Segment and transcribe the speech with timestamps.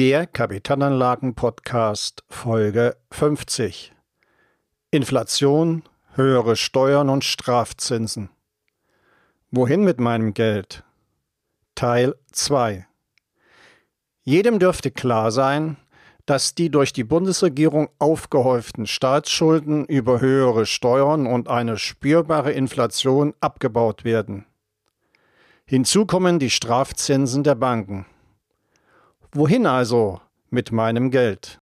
[0.00, 3.92] Der Kapitalanlagen-Podcast Folge 50.
[4.90, 5.82] Inflation,
[6.14, 8.30] höhere Steuern und Strafzinsen.
[9.50, 10.84] Wohin mit meinem Geld?
[11.74, 12.86] Teil 2.
[14.22, 15.76] Jedem dürfte klar sein,
[16.24, 24.04] dass die durch die Bundesregierung aufgehäuften Staatsschulden über höhere Steuern und eine spürbare Inflation abgebaut
[24.04, 24.46] werden.
[25.66, 28.06] Hinzu kommen die Strafzinsen der Banken.
[29.32, 30.20] Wohin also
[30.50, 31.60] mit meinem Geld?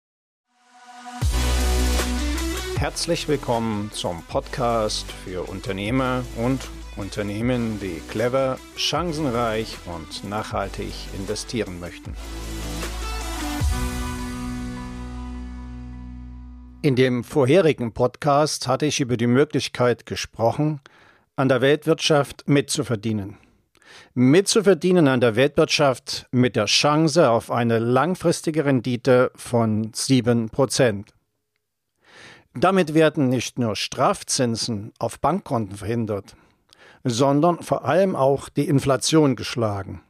[2.76, 6.60] Herzlich willkommen zum Podcast für Unternehmer und
[6.98, 12.14] Unternehmen, die clever, chancenreich und nachhaltig investieren möchten.
[16.82, 20.82] In dem vorherigen Podcast hatte ich über die Möglichkeit gesprochen,
[21.38, 23.38] an der Weltwirtschaft mitzuverdienen
[24.14, 31.06] mitzuverdienen an der Weltwirtschaft mit der Chance auf eine langfristige Rendite von 7%.
[32.56, 36.36] Damit werden nicht nur Strafzinsen auf Bankkonten verhindert,
[37.04, 40.02] sondern vor allem auch die Inflation geschlagen.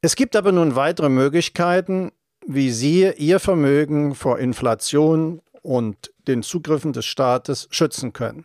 [0.00, 2.12] Es gibt aber nun weitere Möglichkeiten,
[2.46, 8.44] wie Sie Ihr Vermögen vor Inflation und den Zugriffen des Staates schützen können.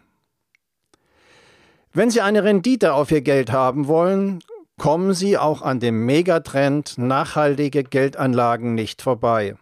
[1.94, 4.40] Wenn Sie eine Rendite auf Ihr Geld haben wollen,
[4.78, 9.56] kommen Sie auch an dem Megatrend nachhaltige Geldanlagen nicht vorbei.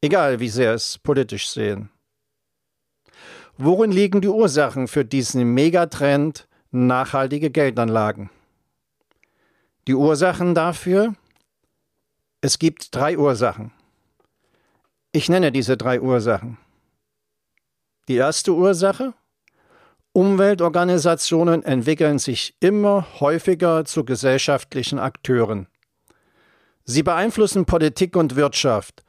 [0.00, 1.90] Egal, wie Sie es politisch sehen.
[3.56, 8.30] Worin liegen die Ursachen für diesen Megatrend nachhaltige Geldanlagen?
[9.86, 11.14] Die Ursachen dafür?
[12.40, 13.72] Es gibt drei Ursachen.
[15.12, 16.58] Ich nenne diese drei Ursachen.
[18.08, 19.14] Die erste Ursache?
[20.18, 25.68] Umweltorganisationen entwickeln sich immer häufiger zu gesellschaftlichen Akteuren.
[26.84, 29.04] Sie beeinflussen Politik und Wirtschaft.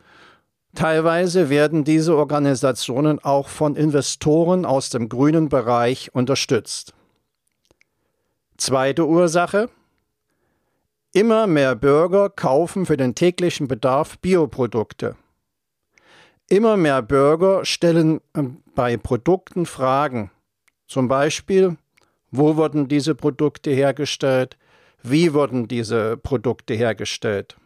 [0.75, 6.93] Teilweise werden diese Organisationen auch von Investoren aus dem grünen Bereich unterstützt.
[8.57, 9.67] Zweite Ursache.
[11.11, 15.15] Immer mehr Bürger kaufen für den täglichen Bedarf Bioprodukte.
[16.49, 20.29] Immer mehr Bürger stellen ähm, bei Produkten Fragen.
[20.89, 21.77] Zum Beispiel,
[22.31, 24.57] wo wurden diese Produkte hergestellt?
[25.03, 27.57] Wie wurden diese Produkte hergestellt?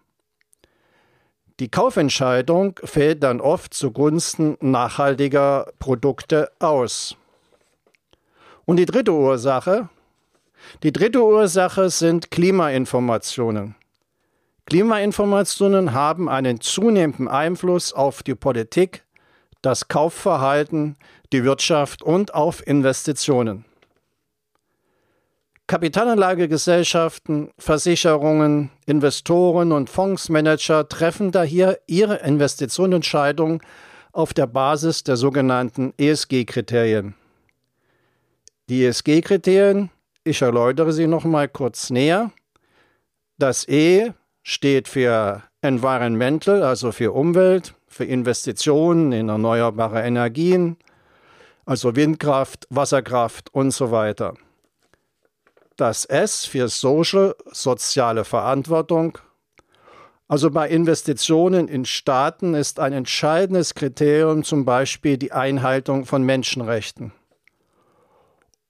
[1.62, 7.16] Die Kaufentscheidung fällt dann oft zugunsten nachhaltiger Produkte aus.
[8.66, 9.88] Und die dritte Ursache,
[10.84, 13.76] die dritte Ursache sind Klimainformationen.
[14.66, 19.06] Klimainformationen haben einen zunehmenden Einfluss auf die Politik,
[19.62, 20.98] das Kaufverhalten,
[21.34, 23.66] die Wirtschaft und auf Investitionen.
[25.68, 33.62] Kapitalanlagegesellschaften, Versicherungen, Investoren und Fondsmanager treffen daher ihre Investitionsentscheidungen
[34.12, 37.16] auf der Basis der sogenannten ESG-Kriterien.
[38.70, 39.90] Die ESG-Kriterien,
[40.24, 42.32] ich erläutere sie noch mal kurz näher.
[43.40, 44.12] Das E
[44.44, 50.78] steht für Environmental, also für Umwelt, für Investitionen in erneuerbare Energien,
[51.66, 54.36] also Windkraft, Wasserkraft und so weiter.
[55.76, 59.18] Das S für Social, soziale Verantwortung.
[60.28, 67.12] Also bei Investitionen in Staaten ist ein entscheidendes Kriterium zum Beispiel die Einhaltung von Menschenrechten.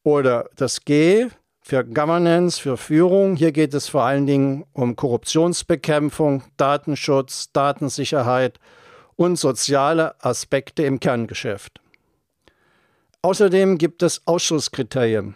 [0.04, 1.28] Oder das G
[1.62, 3.36] für Governance, für Führung.
[3.36, 8.60] Hier geht es vor allen Dingen um Korruptionsbekämpfung, Datenschutz, Datensicherheit
[9.16, 11.83] und soziale Aspekte im Kerngeschäft.
[13.26, 15.36] Außerdem gibt es Ausschlusskriterien.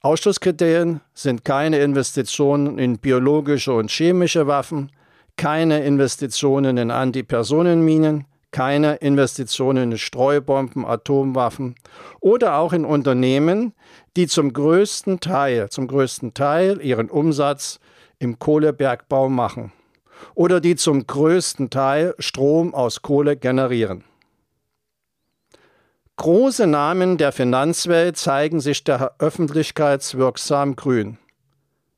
[0.00, 4.90] Ausschlusskriterien sind keine Investitionen in biologische und chemische Waffen,
[5.36, 11.74] keine Investitionen in Antipersonenminen, keine Investitionen in Streubomben, Atomwaffen
[12.20, 13.74] oder auch in Unternehmen,
[14.16, 17.80] die zum größten Teil, zum größten Teil ihren Umsatz
[18.18, 19.72] im Kohlebergbau machen
[20.34, 24.04] oder die zum größten Teil Strom aus Kohle generieren.
[26.20, 31.16] Große Namen der Finanzwelt zeigen sich der öffentlichkeitswirksam grün.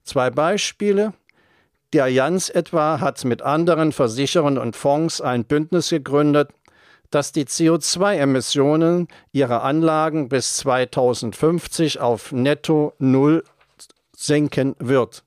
[0.04, 1.12] Zwei Beispiele.
[1.92, 6.50] Die Allianz etwa hat mit anderen Versicherern und Fonds ein Bündnis gegründet,
[7.10, 13.42] das die CO2-Emissionen ihrer Anlagen bis 2050 auf netto Null
[14.16, 15.25] senken wird.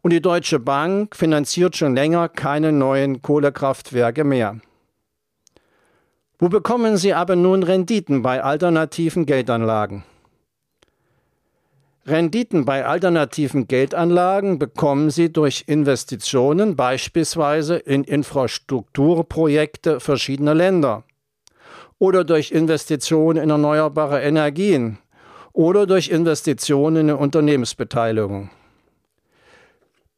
[0.00, 4.60] Und die Deutsche Bank finanziert schon länger keine neuen Kohlekraftwerke mehr.
[6.38, 10.02] Wo bekommen Sie aber nun Renditen bei alternativen Geldanlagen?
[12.06, 21.04] Renditen bei alternativen Geldanlagen bekommen Sie durch Investitionen beispielsweise in Infrastrukturprojekte verschiedener Länder
[21.98, 24.98] oder durch Investitionen in erneuerbare Energien
[25.52, 28.50] oder durch Investitionen in Unternehmensbeteiligung.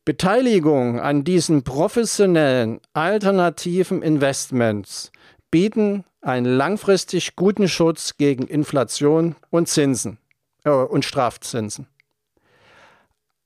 [0.05, 5.13] Beteiligung an diesen professionellen alternativen Investments
[5.57, 10.19] bieten einen langfristig guten Schutz gegen Inflation und Zinsen
[10.65, 11.87] äh, und Strafzinsen.